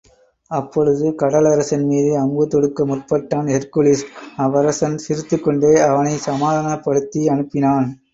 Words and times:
அப்பொழுது 0.51 1.07
கடலரசன் 1.15 1.83
மீதே 1.89 2.13
அம்பு 2.21 2.43
தொடுக்க 2.47 2.85
முற்பட்டான் 2.85 3.51
ஹெர்க்குலிஸ், 3.53 4.03
அவ்வரசன் 4.37 4.97
சிரித்துக்கொண்டே, 5.05 5.73
அவனைச் 5.89 6.25
சமாதானப்படுத்தி 6.27 7.23
அனுப்பினான். 7.27 7.87